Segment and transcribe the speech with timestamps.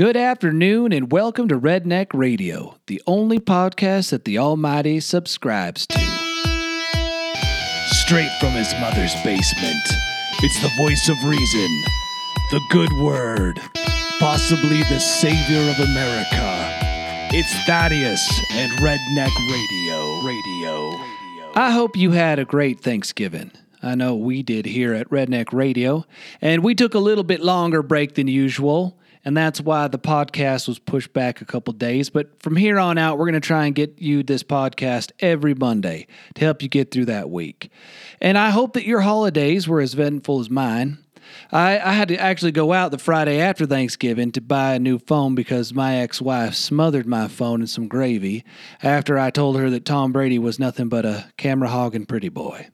[0.00, 5.98] Good afternoon and welcome to Redneck Radio, the only podcast that the Almighty subscribes to.
[7.88, 9.84] Straight from his mother's basement,
[10.42, 11.82] it's the voice of reason,
[12.50, 13.60] the good word,
[14.18, 17.28] possibly the savior of America.
[17.34, 20.22] It's Thaddeus and Redneck Radio.
[20.26, 20.96] Radio.
[21.56, 23.50] I hope you had a great Thanksgiving.
[23.82, 26.06] I know we did here at Redneck Radio,
[26.40, 30.66] and we took a little bit longer break than usual and that's why the podcast
[30.66, 32.10] was pushed back a couple days.
[32.10, 35.54] But from here on out, we're going to try and get you this podcast every
[35.54, 37.70] Monday to help you get through that week.
[38.20, 40.98] And I hope that your holidays were as eventful as mine.
[41.52, 44.98] I, I had to actually go out the Friday after Thanksgiving to buy a new
[44.98, 48.44] phone because my ex wife smothered my phone in some gravy
[48.82, 52.68] after I told her that Tom Brady was nothing but a camera hogging pretty boy.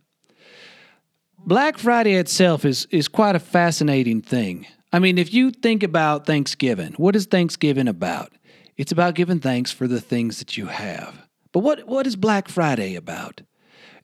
[1.39, 4.67] Black Friday itself is, is quite a fascinating thing.
[4.97, 8.33] I mean, if you think about Thanksgiving, what is Thanksgiving about?
[8.79, 11.29] It's about giving thanks for the things that you have.
[11.53, 13.43] But what, what is Black Friday about?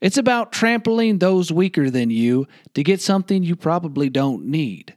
[0.02, 4.94] It's about trampling those weaker than you to get something you probably don't need.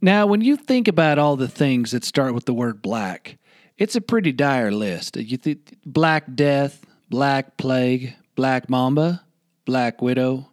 [0.00, 3.38] Now, when you think about all the things that start with the word black,
[3.76, 5.16] it's a pretty dire list.
[5.16, 9.24] You think Black Death, Black Plague, Black Mamba,
[9.64, 10.48] Black Widow,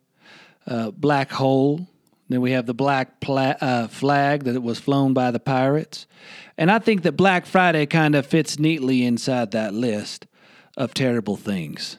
[0.66, 1.88] uh, Black Hole,
[2.30, 6.08] then we have the black pla- uh, flag that was flown by the pirates.
[6.58, 10.26] And I think that Black Friday kind of fits neatly inside that list
[10.78, 11.98] of terrible things.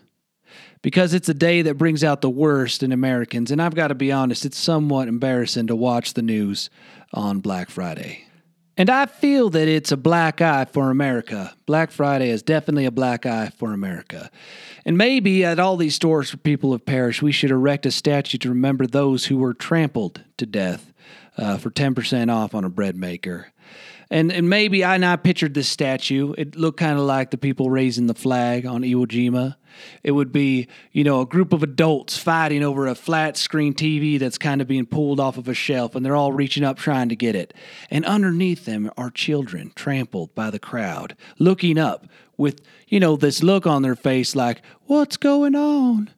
[0.83, 3.51] Because it's a day that brings out the worst in Americans.
[3.51, 6.71] And I've got to be honest, it's somewhat embarrassing to watch the news
[7.13, 8.26] on Black Friday.
[8.79, 11.55] And I feel that it's a black eye for America.
[11.65, 14.31] Black Friday is definitely a black eye for America.
[14.85, 18.39] And maybe at all these stores where people have parish, we should erect a statue
[18.39, 20.93] to remember those who were trampled to death
[21.39, 23.53] uh, for 10% off on a bread maker.
[24.09, 26.33] And and maybe I now pictured this statue.
[26.39, 29.57] It looked kind of like the people raising the flag on Iwo Jima.
[30.03, 34.19] It would be, you know, a group of adults fighting over a flat screen TV
[34.19, 37.09] that's kind of being pulled off of a shelf and they're all reaching up trying
[37.09, 37.53] to get it.
[37.91, 43.43] And underneath them are children trampled by the crowd, looking up with, you know, this
[43.43, 46.11] look on their face like, "What's going on?"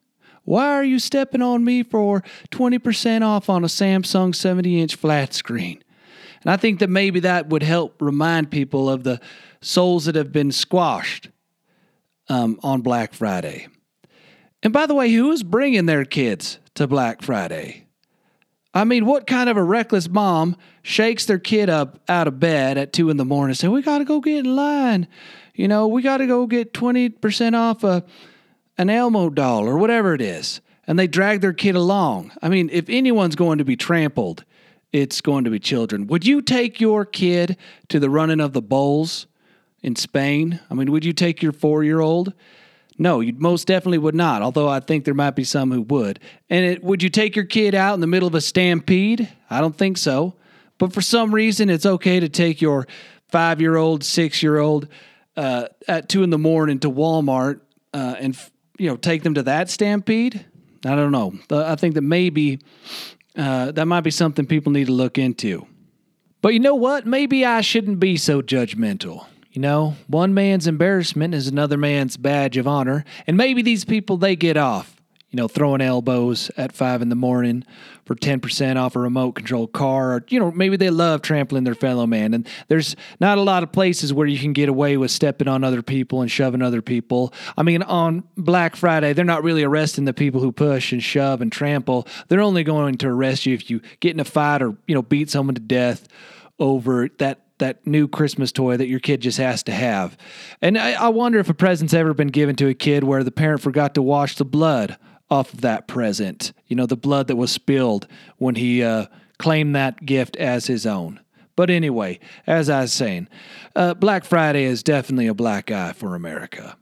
[0.44, 5.34] Why are you stepping on me for 20% off on a Samsung 70 inch flat
[5.34, 5.82] screen?
[6.42, 9.20] And I think that maybe that would help remind people of the
[9.60, 11.30] souls that have been squashed
[12.28, 13.66] um, on Black Friday.
[14.62, 17.86] And by the way, who's bringing their kids to Black Friday?
[18.74, 22.76] I mean, what kind of a reckless mom shakes their kid up out of bed
[22.76, 25.08] at two in the morning and say, "We got to go get in line.
[25.54, 28.04] You know, we got to go get twenty percent off a
[28.76, 32.32] an Elmo doll or whatever it is," and they drag their kid along.
[32.42, 34.44] I mean, if anyone's going to be trampled,
[34.92, 36.06] it's going to be children.
[36.06, 37.56] Would you take your kid
[37.88, 39.26] to the running of the bulls
[39.82, 40.60] in Spain?
[40.70, 42.32] I mean, would you take your four year old?
[43.00, 46.18] No, you most definitely would not, although I think there might be some who would.
[46.50, 49.28] And it, would you take your kid out in the middle of a stampede?
[49.48, 50.34] I don't think so.
[50.78, 52.88] But for some reason, it's okay to take your
[53.28, 54.88] five year old, six year old
[55.36, 57.60] uh, at two in the morning to Walmart
[57.94, 58.36] uh, and
[58.78, 60.44] you know take them to that stampede.
[60.84, 61.38] I don't know.
[61.50, 62.60] I think that maybe
[63.38, 65.66] uh, that might be something people need to look into.
[66.42, 67.06] But you know what?
[67.06, 69.26] Maybe I shouldn't be so judgmental.
[69.50, 74.16] You know, one man's embarrassment is another man's badge of honor, and maybe these people
[74.16, 74.97] they get off
[75.30, 77.62] you know, throwing elbows at five in the morning
[78.06, 80.14] for 10% off a remote control car.
[80.14, 82.32] Or, you know, maybe they love trampling their fellow man.
[82.32, 85.64] And there's not a lot of places where you can get away with stepping on
[85.64, 87.34] other people and shoving other people.
[87.58, 91.42] I mean, on Black Friday, they're not really arresting the people who push and shove
[91.42, 92.08] and trample.
[92.28, 95.02] They're only going to arrest you if you get in a fight or, you know,
[95.02, 96.08] beat someone to death
[96.58, 100.16] over that that new Christmas toy that your kid just has to have.
[100.62, 103.32] And I, I, wonder if a present's ever been given to a kid where the
[103.32, 104.96] parent forgot to wash the blood
[105.30, 106.52] off of that present.
[106.66, 108.06] You know, the blood that was spilled
[108.38, 109.06] when he uh,
[109.38, 111.20] claimed that gift as his own.
[111.56, 113.28] But anyway, as I was saying,
[113.74, 116.76] uh, Black Friday is definitely a black eye for America.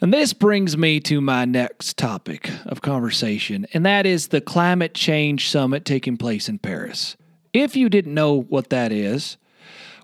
[0.00, 4.94] And this brings me to my next topic of conversation, and that is the Climate
[4.94, 7.16] Change Summit taking place in Paris.
[7.52, 9.36] If you didn't know what that is,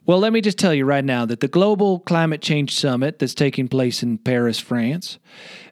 [0.05, 3.35] well, let me just tell you right now that the Global Climate Change Summit that's
[3.35, 5.19] taking place in Paris, France,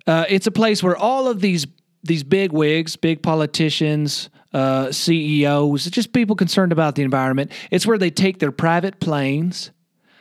[0.06, 1.66] uh, it's a place where all of these
[2.04, 7.50] these big wigs, big politicians, uh, CEOs, just people concerned about the environment.
[7.70, 9.70] It's where they take their private planes,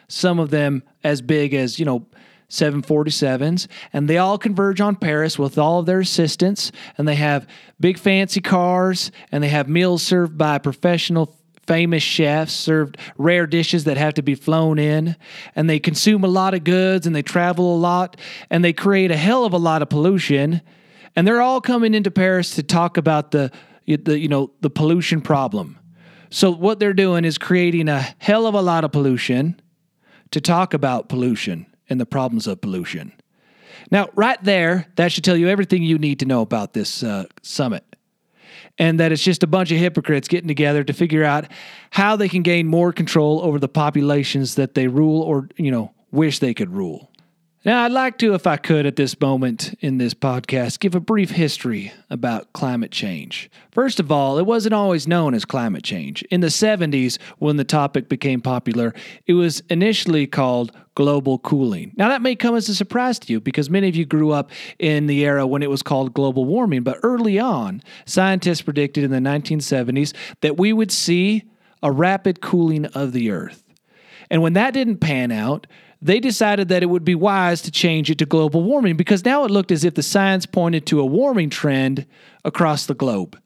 [0.07, 2.07] some of them as big as, you know,
[2.49, 7.47] 747s, and they all converge on Paris with all of their assistants, and they have
[7.79, 11.35] big fancy cars, and they have meals served by professional
[11.65, 15.15] famous chefs served rare dishes that have to be flown in,
[15.55, 18.17] and they consume a lot of goods and they travel a lot
[18.49, 20.61] and they create a hell of a lot of pollution.
[21.15, 23.51] And they're all coming into Paris to talk about the,
[23.85, 25.77] the you know the pollution problem.
[26.29, 29.61] So what they're doing is creating a hell of a lot of pollution
[30.31, 33.13] to talk about pollution and the problems of pollution.
[33.91, 37.25] Now, right there, that should tell you everything you need to know about this uh,
[37.43, 37.83] summit.
[38.79, 41.45] And that it's just a bunch of hypocrites getting together to figure out
[41.91, 45.93] how they can gain more control over the populations that they rule or, you know,
[46.11, 47.11] wish they could rule.
[47.65, 50.99] Now, I'd like to, if I could, at this moment in this podcast, give a
[50.99, 53.49] brief history about climate change.
[53.71, 56.23] First of all, it wasn't always known as climate change.
[56.23, 58.93] In the 70s, when the topic became popular,
[59.27, 61.93] it was initially called global cooling.
[61.95, 64.51] Now, that may come as a surprise to you because many of you grew up
[64.77, 69.11] in the era when it was called global warming, but early on, scientists predicted in
[69.11, 71.43] the 1970s that we would see
[71.81, 73.63] a rapid cooling of the earth.
[74.29, 75.65] And when that didn't pan out,
[76.03, 79.45] they decided that it would be wise to change it to global warming because now
[79.45, 82.05] it looked as if the science pointed to a warming trend
[82.43, 83.39] across the globe.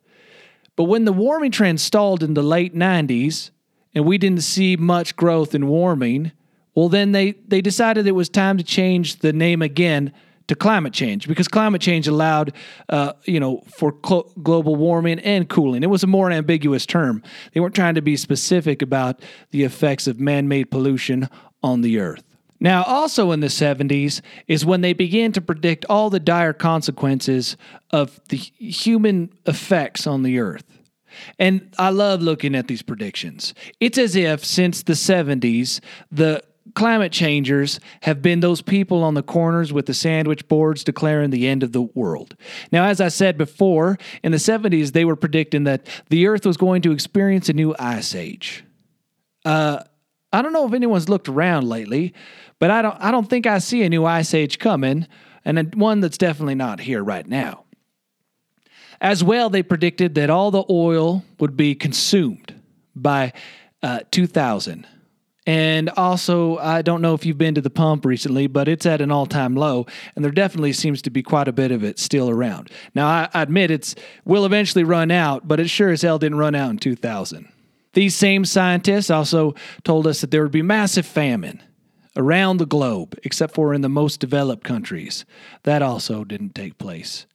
[0.76, 3.52] But when the warming trend stalled in the late 90s
[3.94, 6.32] and we didn't see much growth in warming,
[6.74, 10.12] well, then they, they decided it was time to change the name again
[10.48, 12.54] to climate change because climate change allowed,
[12.90, 15.84] uh, you know, for cl- global warming and cooling.
[15.84, 17.22] It was a more ambiguous term.
[17.54, 19.22] They weren't trying to be specific about
[19.52, 21.30] the effects of man made pollution
[21.62, 22.27] on the earth.
[22.60, 27.56] Now, also in the 70s is when they began to predict all the dire consequences
[27.92, 30.66] of the human effects on the earth.
[31.40, 33.54] And I love looking at these predictions.
[33.80, 35.80] It's as if since the 70s,
[36.12, 36.44] the
[36.76, 41.48] climate changers have been those people on the corners with the sandwich boards declaring the
[41.48, 42.36] end of the world.
[42.72, 46.58] Now, as I said before, in the 70s, they were predicting that the earth was
[46.58, 48.64] going to experience a new ice age.
[49.46, 49.84] Uh,
[50.32, 52.14] I don't know if anyone's looked around lately,
[52.60, 55.08] but I don't I don't think I see a new ice age coming,
[55.46, 57.64] and one that's definitely not here right now.
[59.00, 62.56] As well, they predicted that all the oil would be consumed
[62.96, 63.32] by
[63.84, 64.88] uh, 2000.
[65.46, 69.00] And also, I don't know if you've been to the pump recently, but it's at
[69.00, 69.86] an all time low,
[70.16, 72.70] and there definitely seems to be quite a bit of it still around.
[72.94, 73.96] Now, I, I admit it's
[74.26, 77.48] will eventually run out, but it sure as hell didn't run out in 2000.
[77.94, 81.62] These same scientists also told us that there would be massive famine
[82.18, 85.26] around the globe, except for in the most developed countries.
[85.64, 87.28] That also didn't take place.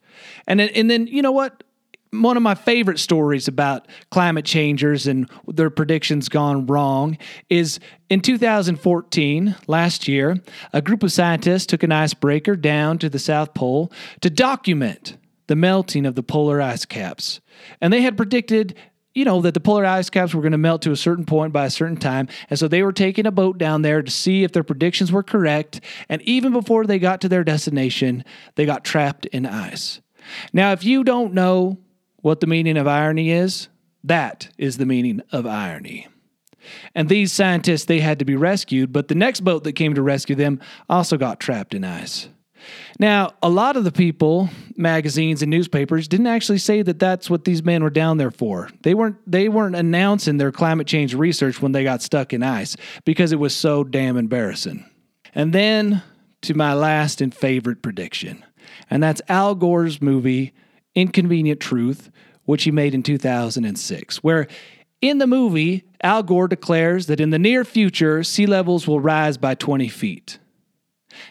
[0.46, 1.62] And then, and then you know what?
[2.10, 7.16] One of my favorite stories about climate changers and their predictions gone wrong
[7.48, 10.36] is in 2014, last year,
[10.74, 13.90] a group of scientists took an icebreaker down to the South Pole
[14.20, 15.16] to document
[15.46, 17.40] the melting of the polar ice caps.
[17.80, 18.74] And they had predicted
[19.14, 21.52] you know, that the polar ice caps were going to melt to a certain point
[21.52, 22.28] by a certain time.
[22.48, 25.22] And so they were taking a boat down there to see if their predictions were
[25.22, 25.80] correct.
[26.08, 28.24] And even before they got to their destination,
[28.54, 30.00] they got trapped in ice.
[30.52, 31.78] Now, if you don't know
[32.16, 33.68] what the meaning of irony is,
[34.04, 36.08] that is the meaning of irony.
[36.94, 40.02] And these scientists, they had to be rescued, but the next boat that came to
[40.02, 42.28] rescue them also got trapped in ice.
[42.98, 47.44] Now, a lot of the people, magazines and newspapers didn't actually say that that's what
[47.44, 48.68] these men were down there for.
[48.82, 52.76] They weren't they weren't announcing their climate change research when they got stuck in ice
[53.04, 54.84] because it was so damn embarrassing.
[55.34, 56.02] And then
[56.42, 58.44] to my last and favorite prediction.
[58.90, 60.52] And that's Al Gore's movie
[60.94, 62.10] Inconvenient Truth,
[62.44, 64.46] which he made in 2006, where
[65.00, 69.36] in the movie, Al Gore declares that in the near future, sea levels will rise
[69.36, 70.38] by 20 feet.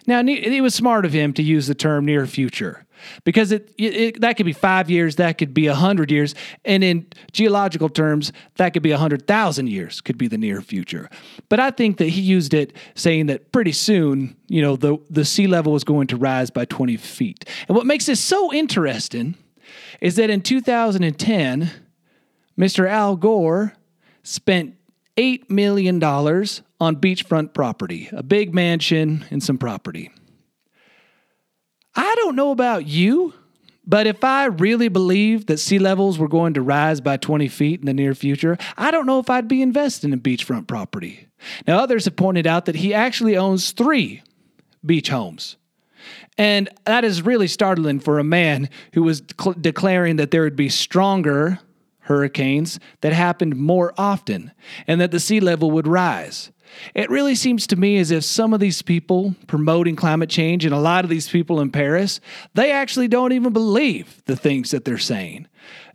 [0.08, 2.86] Now, it was smart of him to use the term near future
[3.24, 6.36] because it, it, that could be five years, that could be a hundred years,
[6.66, 10.62] and in geological terms, that could be a hundred thousand years, could be the near
[10.62, 11.10] future.
[11.50, 15.26] But I think that he used it saying that pretty soon, you know, the the
[15.26, 17.46] sea level was going to rise by 20 feet.
[17.68, 19.36] And what makes this so interesting
[20.00, 21.72] is that in 2010,
[22.58, 22.88] Mr.
[22.88, 23.74] Al Gore
[24.24, 24.76] spent
[25.18, 30.12] $8 million on beachfront property, a big mansion and some property.
[31.96, 33.34] I don't know about you,
[33.86, 37.82] but if I really believed that sea levels were going to rise by 20 feet
[37.82, 41.28] in the near future, I don't know if I'd be investing in beachfront property.
[41.68, 44.22] Now, others have pointed out that he actually owns three
[44.86, 45.58] beach homes.
[46.38, 50.56] And that is really startling for a man who was cl- declaring that there would
[50.56, 51.60] be stronger
[52.02, 54.52] hurricanes that happened more often
[54.88, 56.52] and that the sea level would rise.
[56.94, 60.74] It really seems to me as if some of these people promoting climate change and
[60.74, 62.20] a lot of these people in Paris,
[62.54, 65.48] they actually don't even believe the things that they're saying.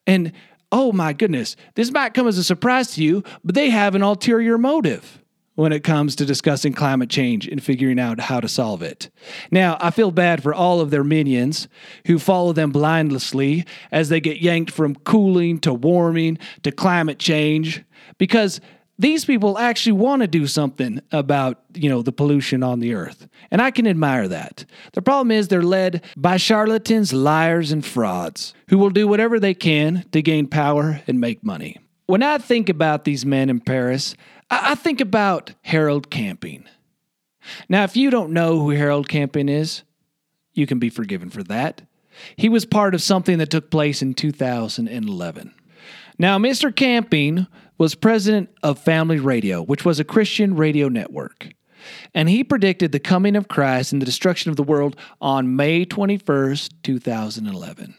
[0.07, 0.33] And
[0.71, 4.03] oh my goodness, this might come as a surprise to you, but they have an
[4.03, 5.21] ulterior motive
[5.57, 9.11] when it comes to discussing climate change and figuring out how to solve it.
[9.51, 11.67] Now, I feel bad for all of their minions
[12.07, 17.83] who follow them blindlessly as they get yanked from cooling to warming to climate change
[18.19, 18.61] because
[18.99, 23.29] these people actually want to do something about, you know, the pollution on the earth.
[23.51, 24.65] And I can admire that.
[24.95, 29.55] The problem is they're led by charlatans, liars, and frauds who will do whatever they
[29.55, 31.77] can to gain power and make money.
[32.07, 34.15] When I think about these men in Paris,
[34.51, 36.65] I, think about Harold Camping.
[37.69, 39.83] Now, if you don't know who Harold Camping is,
[40.55, 41.83] you can be forgiven for that.
[42.37, 45.55] He was part of something that took place in 2011.
[46.19, 46.75] Now, Mr.
[46.75, 47.47] Camping
[47.79, 51.51] was president of Family Radio, which was a Christian radio network.
[52.15, 55.85] And he predicted the coming of Christ and the destruction of the world on May
[55.85, 57.95] 21st, 2011.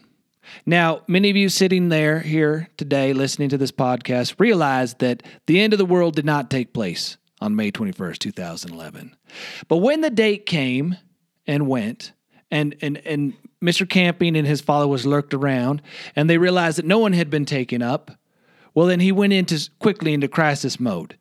[0.66, 5.60] Now, many of you sitting there here today listening to this podcast realize that the
[5.60, 9.16] end of the world did not take place on May 21st, 2011.
[9.68, 10.98] But when the date came
[11.46, 12.13] and went,
[12.50, 13.88] and, and, and Mr.
[13.88, 15.82] Camping and his followers lurked around,
[16.16, 18.12] and they realized that no one had been taken up,
[18.74, 21.18] well, then he went into quickly into crisis mode.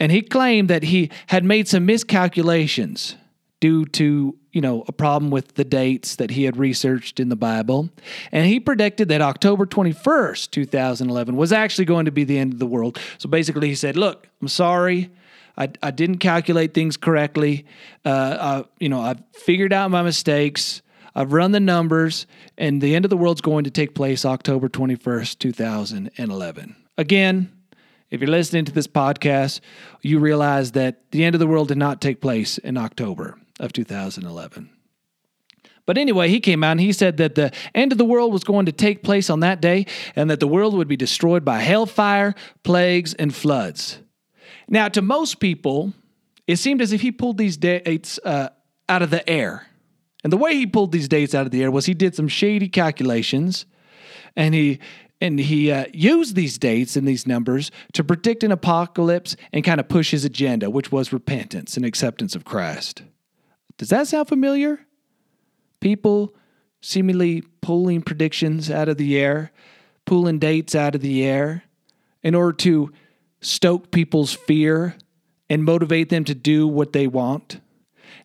[0.00, 3.16] And he claimed that he had made some miscalculations
[3.60, 7.36] due to you know a problem with the dates that he had researched in the
[7.36, 7.90] bible.
[8.32, 12.58] And he predicted that october 21st 2011 was actually going to be the end of
[12.58, 12.98] the world.
[13.18, 15.10] So basically he said look i'm sorry.
[15.56, 17.66] I, I didn't calculate things correctly.
[18.04, 20.82] Uh, I, you know i've figured out my mistakes.
[21.14, 24.68] I've run the numbers and the end of the world's going to take place october
[24.68, 27.52] 21st 2011 again
[28.10, 29.60] if you're listening to this podcast,
[30.00, 33.72] you realize that the end of the world did not take place in October of
[33.72, 34.70] 2011.
[35.86, 38.44] But anyway, he came out and he said that the end of the world was
[38.44, 41.60] going to take place on that day and that the world would be destroyed by
[41.60, 43.98] hellfire, plagues, and floods.
[44.68, 45.94] Now, to most people,
[46.46, 48.50] it seemed as if he pulled these dates uh,
[48.88, 49.66] out of the air.
[50.22, 52.28] And the way he pulled these dates out of the air was he did some
[52.28, 53.64] shady calculations
[54.36, 54.80] and he
[55.20, 59.80] and he uh, used these dates and these numbers to predict an apocalypse and kind
[59.80, 63.02] of push his agenda, which was repentance and acceptance of Christ.
[63.78, 64.80] Does that sound familiar?
[65.80, 66.34] People
[66.80, 69.52] seemingly pulling predictions out of the air,
[70.04, 71.64] pulling dates out of the air
[72.22, 72.92] in order to
[73.40, 74.96] stoke people's fear
[75.48, 77.60] and motivate them to do what they want.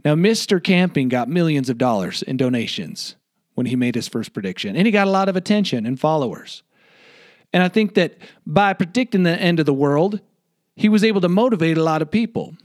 [0.03, 0.61] Now, Mr.
[0.61, 3.15] Camping got millions of dollars in donations
[3.53, 6.63] when he made his first prediction, and he got a lot of attention and followers.
[7.53, 10.19] And I think that by predicting the end of the world,
[10.75, 12.55] he was able to motivate a lot of people.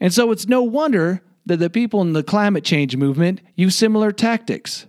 [0.00, 4.12] And so it's no wonder that the people in the climate change movement use similar
[4.12, 4.86] tactics.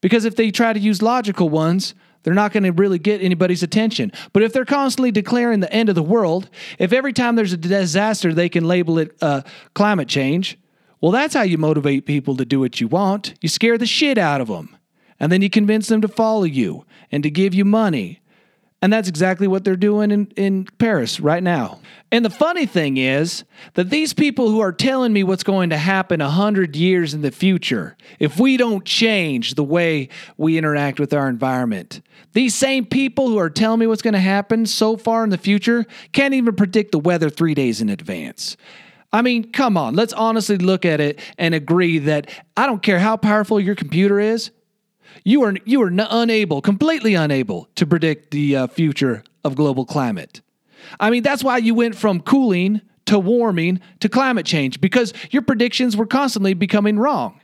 [0.00, 3.62] Because if they try to use logical ones, they're not going to really get anybody's
[3.62, 4.10] attention.
[4.32, 6.48] But if they're constantly declaring the end of the world,
[6.78, 9.42] if every time there's a disaster they can label it uh,
[9.74, 10.58] climate change,
[11.00, 13.34] well, that's how you motivate people to do what you want.
[13.42, 14.74] You scare the shit out of them.
[15.20, 18.20] And then you convince them to follow you and to give you money
[18.84, 21.80] and that's exactly what they're doing in, in Paris right now.
[22.12, 25.78] And the funny thing is that these people who are telling me what's going to
[25.78, 31.14] happen 100 years in the future, if we don't change the way we interact with
[31.14, 32.02] our environment,
[32.34, 35.38] these same people who are telling me what's going to happen so far in the
[35.38, 38.54] future can't even predict the weather three days in advance.
[39.14, 42.98] I mean, come on, let's honestly look at it and agree that I don't care
[42.98, 44.50] how powerful your computer is,
[45.22, 50.40] you are you are unable, completely unable to predict the uh, future of global climate.
[50.98, 55.42] I mean, that's why you went from cooling to warming to climate change because your
[55.42, 57.40] predictions were constantly becoming wrong.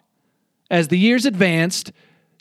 [0.71, 1.93] As the years advanced,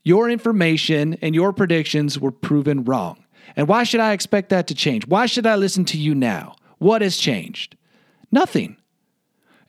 [0.04, 3.24] your information and your predictions were proven wrong.
[3.56, 5.08] And why should I expect that to change?
[5.08, 6.56] Why should I listen to you now?
[6.78, 7.76] What has changed?
[8.32, 8.78] Nothing.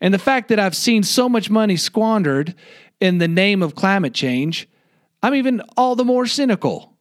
[0.00, 2.54] And the fact that I've seen so much money squandered
[3.00, 4.68] in the name of climate change
[5.22, 6.96] I'm even all the more cynical.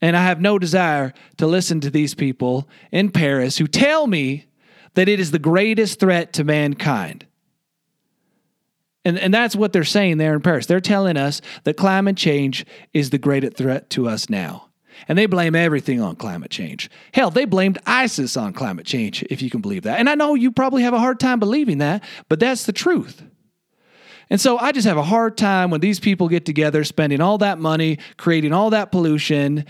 [0.00, 4.46] And I have no desire to listen to these people in Paris who tell me
[4.94, 7.26] that it is the greatest threat to mankind.
[9.04, 10.66] And, and that's what they're saying there in Paris.
[10.66, 14.68] They're telling us that climate change is the greatest threat to us now.
[15.06, 16.90] And they blame everything on climate change.
[17.14, 19.98] Hell, they blamed ISIS on climate change, if you can believe that.
[19.98, 23.22] And I know you probably have a hard time believing that, but that's the truth.
[24.30, 27.38] And so I just have a hard time when these people get together spending all
[27.38, 29.64] that money, creating all that pollution,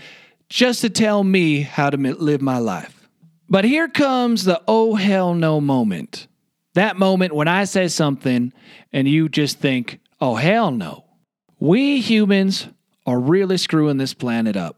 [0.49, 3.07] just to tell me how to live my life.
[3.49, 6.27] But here comes the oh hell no moment.
[6.75, 8.53] That moment when I say something
[8.91, 11.05] and you just think, oh hell no.
[11.59, 12.67] We humans
[13.05, 14.77] are really screwing this planet up.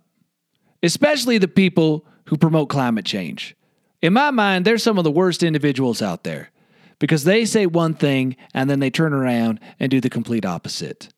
[0.84, 3.56] especially the people who promote climate change.
[4.02, 6.51] In my mind, they're some of the worst individuals out there
[7.02, 11.10] because they say one thing and then they turn around and do the complete opposite.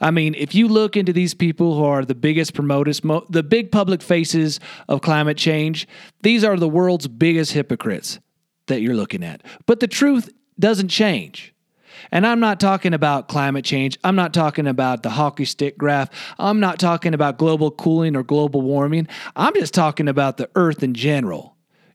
[0.00, 3.42] I mean, if you look into these people who are the biggest promoters, mo- the
[3.42, 5.88] big public faces of climate change,
[6.22, 8.20] these are the world's biggest hypocrites
[8.68, 9.42] that you're looking at.
[9.66, 10.30] But the truth
[10.60, 11.52] doesn't change.
[12.12, 13.98] And I'm not talking about climate change.
[14.04, 16.08] I'm not talking about the hockey stick graph.
[16.38, 19.08] I'm not talking about global cooling or global warming.
[19.34, 21.51] I'm just talking about the earth in general.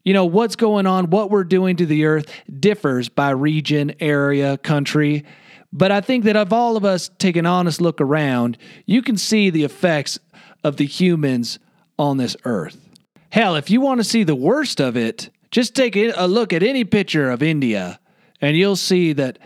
[0.07, 4.57] You know, what's going on, what we're doing to the earth differs by region, area,
[4.57, 5.25] country.
[5.73, 9.17] But I think that if all of us take an honest look around, you can
[9.17, 10.17] see the effects
[10.63, 11.59] of the humans
[11.99, 12.79] on this earth.
[13.31, 16.63] Hell, if you want to see the worst of it, just take a look at
[16.63, 17.99] any picture of India
[18.39, 19.37] and you'll see that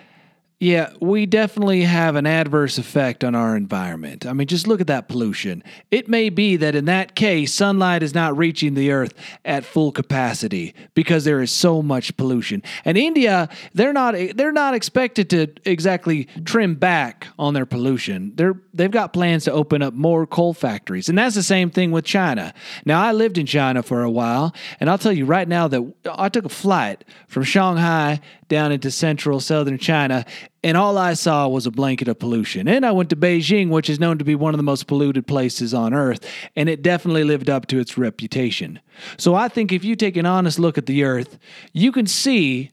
[0.61, 4.27] yeah, we definitely have an adverse effect on our environment.
[4.27, 5.63] I mean, just look at that pollution.
[5.89, 9.91] It may be that in that case, sunlight is not reaching the earth at full
[9.91, 12.61] capacity because there is so much pollution.
[12.85, 18.33] And India, they're not they're not expected to exactly trim back on their pollution.
[18.35, 21.09] They're they've got plans to open up more coal factories.
[21.09, 22.53] And that's the same thing with China.
[22.85, 25.93] Now, I lived in China for a while, and I'll tell you right now that
[26.05, 30.25] I took a flight from Shanghai down into central southern China,
[30.63, 32.67] and all I saw was a blanket of pollution.
[32.67, 35.25] And I went to Beijing, which is known to be one of the most polluted
[35.25, 36.25] places on earth,
[36.55, 38.79] and it definitely lived up to its reputation.
[39.17, 41.39] So I think if you take an honest look at the earth,
[41.73, 42.71] you can see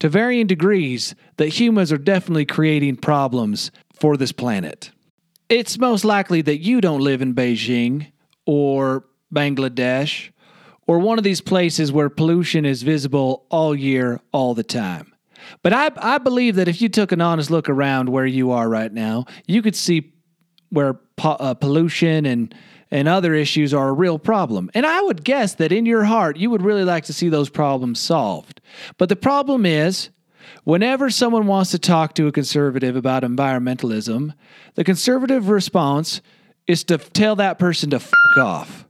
[0.00, 4.90] to varying degrees that humans are definitely creating problems for this planet.
[5.48, 8.10] It's most likely that you don't live in Beijing
[8.46, 10.30] or Bangladesh
[10.86, 15.11] or one of these places where pollution is visible all year, all the time.
[15.62, 18.68] But I, I believe that if you took an honest look around where you are
[18.68, 20.12] right now, you could see
[20.70, 22.54] where po- uh, pollution and
[22.92, 24.70] and other issues are a real problem.
[24.74, 27.48] And I would guess that in your heart, you would really like to see those
[27.48, 28.60] problems solved.
[28.98, 30.10] But the problem is,
[30.64, 34.34] whenever someone wants to talk to a conservative about environmentalism,
[34.74, 36.20] the conservative response
[36.66, 38.86] is to tell that person to fuck off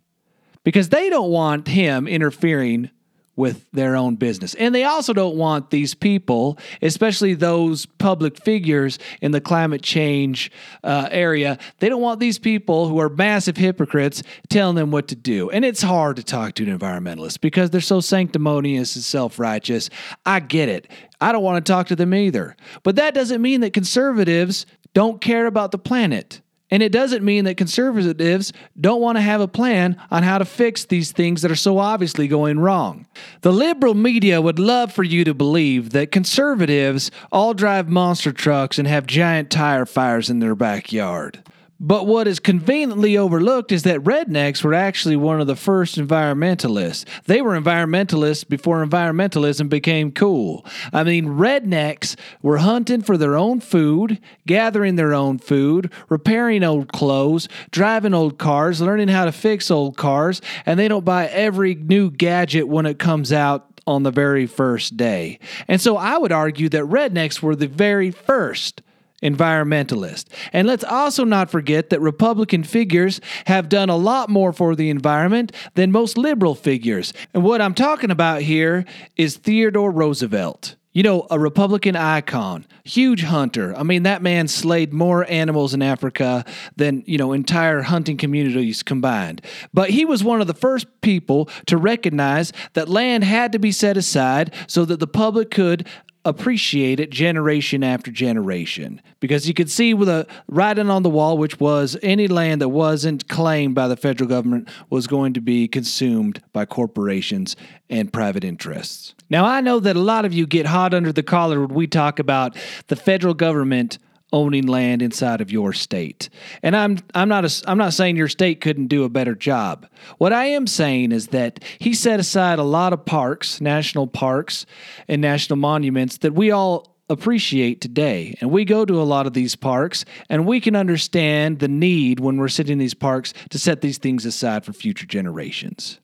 [0.65, 2.91] because they don't want him interfering
[3.35, 4.55] with their own business.
[4.55, 10.51] And they also don't want these people, especially those public figures in the climate change
[10.85, 15.17] uh, area, they don't want these people who are massive hypocrites telling them what to
[15.17, 15.51] do.
[15.51, 19.89] And it's hard to talk to an environmentalist because they're so sanctimonious and self righteous.
[20.27, 20.89] I get it.
[21.21, 22.57] I don't want to talk to them either.
[22.83, 26.43] But that doesn't mean that conservatives don't care about the planet.
[26.73, 30.47] And it doesn't mean that conservatives don't want to have a plan on how to
[30.47, 33.07] fix these things that are so obviously going wrong.
[33.43, 38.79] The liberal media would love for you to believe that conservatives all drive monster trucks
[38.79, 41.43] and have giant tire fires in their backyard.
[41.85, 47.05] But what is conveniently overlooked is that rednecks were actually one of the first environmentalists.
[47.25, 50.65] They were environmentalists before environmentalism became cool.
[50.93, 56.93] I mean, rednecks were hunting for their own food, gathering their own food, repairing old
[56.93, 61.75] clothes, driving old cars, learning how to fix old cars, and they don't buy every
[61.75, 65.41] new gadget when it comes out on the very first day.
[65.67, 68.83] And so I would argue that rednecks were the very first
[69.23, 70.27] environmentalist.
[70.53, 74.91] And let's also not forget that Republican figures have done a lot more for the
[74.91, 77.13] environment than most liberal figures.
[77.33, 78.85] And what I'm talking about here
[79.17, 80.77] is Theodore Roosevelt.
[80.95, 83.75] You know, a Republican icon, huge hunter.
[83.75, 86.45] I mean, that man slayed more animals in Africa
[86.77, 89.41] than, you know, entire hunting communities combined.
[89.73, 93.73] But he was one of the first people to recognize that land had to be
[93.73, 95.89] set aside so that the public could
[96.25, 101.37] appreciate it generation after generation because you could see with a writing on the wall
[101.37, 105.67] which was any land that wasn't claimed by the federal government was going to be
[105.67, 107.57] consumed by corporations
[107.91, 109.15] and private interests.
[109.31, 111.87] Now I know that a lot of you get hot under the collar when we
[111.89, 112.57] talk about
[112.87, 113.99] the federal government
[114.33, 116.29] owning land inside of your state.
[116.63, 119.87] And I'm I'm not a, I'm not saying your state couldn't do a better job.
[120.19, 124.67] What I am saying is that he set aside a lot of parks, national parks
[125.09, 128.37] and national monuments that we all appreciate today.
[128.41, 132.21] And we go to a lot of these parks and we can understand the need
[132.21, 136.01] when we're sitting in these parks to set these things aside for future generations.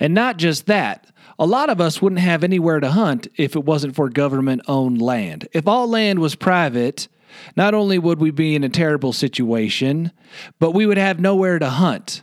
[0.00, 3.64] And not just that, a lot of us wouldn't have anywhere to hunt if it
[3.64, 5.48] wasn't for government owned land.
[5.52, 7.08] If all land was private,
[7.56, 10.12] not only would we be in a terrible situation,
[10.58, 12.22] but we would have nowhere to hunt.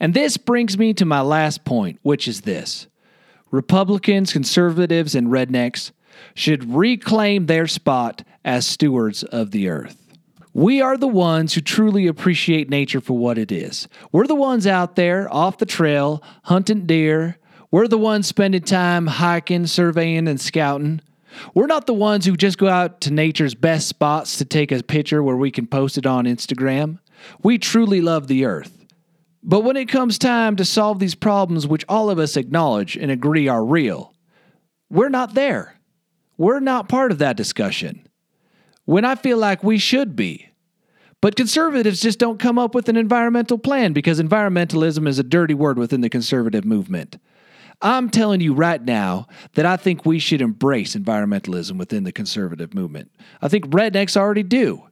[0.00, 2.86] And this brings me to my last point, which is this
[3.50, 5.92] Republicans, conservatives, and rednecks
[6.34, 10.00] should reclaim their spot as stewards of the earth.
[10.52, 13.88] We are the ones who truly appreciate nature for what it is.
[14.12, 17.38] We're the ones out there off the trail hunting deer.
[17.72, 21.00] We're the ones spending time hiking, surveying, and scouting.
[21.54, 24.82] We're not the ones who just go out to nature's best spots to take a
[24.82, 26.98] picture where we can post it on Instagram.
[27.42, 28.84] We truly love the earth.
[29.42, 33.10] But when it comes time to solve these problems, which all of us acknowledge and
[33.10, 34.14] agree are real,
[34.88, 35.78] we're not there.
[36.36, 38.08] We're not part of that discussion.
[38.86, 40.48] When I feel like we should be.
[41.20, 45.54] But conservatives just don't come up with an environmental plan because environmentalism is a dirty
[45.54, 47.16] word within the conservative movement.
[47.82, 52.74] I'm telling you right now that I think we should embrace environmentalism within the conservative
[52.74, 53.10] movement.
[53.42, 54.84] I think rednecks already do.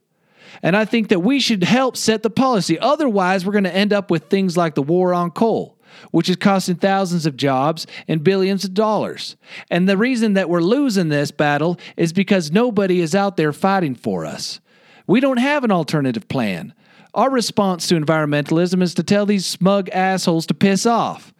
[0.61, 2.77] And I think that we should help set the policy.
[2.77, 5.79] Otherwise, we're going to end up with things like the war on coal,
[6.11, 9.35] which is costing thousands of jobs and billions of dollars.
[9.71, 13.95] And the reason that we're losing this battle is because nobody is out there fighting
[13.95, 14.59] for us.
[15.07, 16.73] We don't have an alternative plan.
[17.13, 21.33] Our response to environmentalism is to tell these smug assholes to piss off.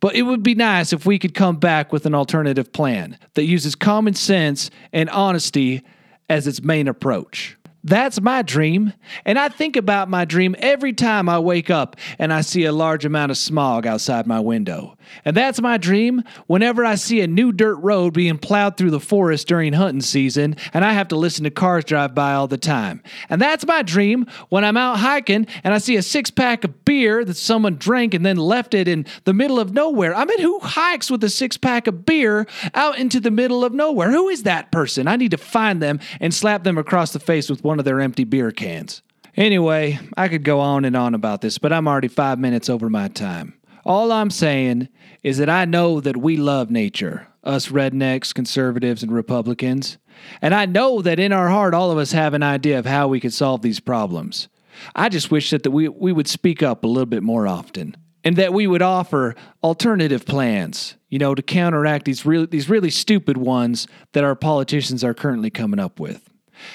[0.00, 3.44] But it would be nice if we could come back with an alternative plan that
[3.44, 5.82] uses common sense and honesty
[6.28, 7.57] as its main approach.
[7.84, 8.92] That's my dream.
[9.24, 12.72] And I think about my dream every time I wake up and I see a
[12.72, 14.96] large amount of smog outside my window.
[15.24, 19.00] And that's my dream whenever I see a new dirt road being plowed through the
[19.00, 22.58] forest during hunting season and I have to listen to cars drive by all the
[22.58, 23.00] time.
[23.30, 26.84] And that's my dream when I'm out hiking and I see a six pack of
[26.84, 30.16] beer that someone drank and then left it in the middle of nowhere.
[30.16, 33.72] I mean, who hikes with a six pack of beer out into the middle of
[33.72, 34.10] nowhere?
[34.10, 35.06] Who is that person?
[35.06, 38.00] I need to find them and slap them across the face with one of their
[38.00, 39.02] empty beer cans.
[39.36, 42.88] Anyway, I could go on and on about this, but I'm already five minutes over
[42.88, 43.52] my time.
[43.84, 44.88] All I'm saying
[45.22, 49.98] is that I know that we love nature, us rednecks, conservatives, and Republicans.
[50.40, 53.06] And I know that in our heart, all of us have an idea of how
[53.06, 54.48] we could solve these problems.
[54.96, 58.36] I just wish that, we, we would speak up a little bit more often and
[58.36, 63.36] that we would offer alternative plans, you know, to counteract these really, these really stupid
[63.36, 66.27] ones that our politicians are currently coming up with.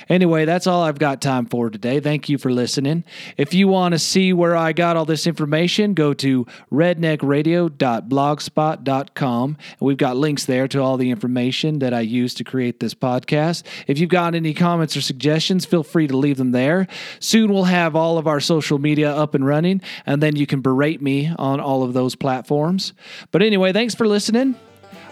[0.10, 2.00] Anyway, that's all I've got time for today.
[2.00, 3.04] Thank you for listening.
[3.38, 9.50] If you want to see where I got all this information, go to redneckradio.blogspot.com.
[9.50, 12.94] And we've got links there to all the information that I use to create this
[12.94, 13.64] podcast.
[13.88, 16.88] If you've got any comments or suggestions, feel free to leave them there.
[17.20, 20.62] Soon we'll have all of our social media up and running, and then you can
[20.62, 22.94] berate me on all of those platforms.
[23.32, 24.56] But anyway, thanks for listening.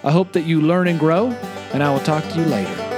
[0.04, 1.28] I hope that you learn and grow,
[1.74, 2.91] and I will talk to you later.